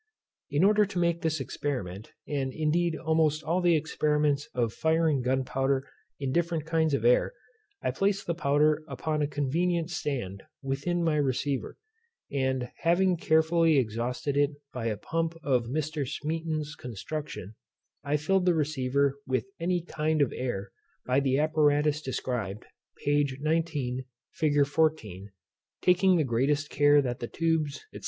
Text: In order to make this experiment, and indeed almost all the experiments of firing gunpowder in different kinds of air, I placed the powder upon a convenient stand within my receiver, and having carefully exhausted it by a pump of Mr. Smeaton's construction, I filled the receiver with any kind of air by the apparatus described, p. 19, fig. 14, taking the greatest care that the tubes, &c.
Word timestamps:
In 0.49 0.63
order 0.63 0.83
to 0.83 0.97
make 0.97 1.21
this 1.21 1.39
experiment, 1.39 2.11
and 2.27 2.51
indeed 2.53 2.95
almost 2.95 3.43
all 3.43 3.61
the 3.61 3.75
experiments 3.75 4.49
of 4.55 4.73
firing 4.73 5.21
gunpowder 5.21 5.87
in 6.19 6.31
different 6.31 6.65
kinds 6.65 6.95
of 6.95 7.05
air, 7.05 7.35
I 7.83 7.91
placed 7.91 8.25
the 8.25 8.33
powder 8.33 8.83
upon 8.87 9.21
a 9.21 9.27
convenient 9.27 9.91
stand 9.91 10.41
within 10.63 11.03
my 11.03 11.17
receiver, 11.17 11.77
and 12.31 12.71
having 12.77 13.15
carefully 13.15 13.77
exhausted 13.77 14.35
it 14.37 14.53
by 14.73 14.87
a 14.87 14.97
pump 14.97 15.35
of 15.43 15.67
Mr. 15.67 16.09
Smeaton's 16.09 16.73
construction, 16.73 17.53
I 18.03 18.17
filled 18.17 18.47
the 18.47 18.55
receiver 18.55 19.19
with 19.27 19.45
any 19.59 19.83
kind 19.83 20.23
of 20.23 20.33
air 20.35 20.71
by 21.05 21.19
the 21.19 21.37
apparatus 21.37 22.01
described, 22.01 22.65
p. 22.97 23.37
19, 23.39 24.05
fig. 24.31 24.65
14, 24.65 25.31
taking 25.83 26.15
the 26.15 26.23
greatest 26.23 26.71
care 26.71 27.03
that 27.03 27.19
the 27.19 27.27
tubes, 27.27 27.85
&c. 27.93 27.99